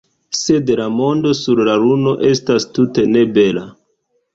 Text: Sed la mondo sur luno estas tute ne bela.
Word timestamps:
Sed 0.37 0.71
la 0.79 0.87
mondo 1.01 1.35
sur 1.41 1.63
luno 1.85 2.17
estas 2.33 2.69
tute 2.79 3.09
ne 3.15 3.27
bela. 3.41 3.73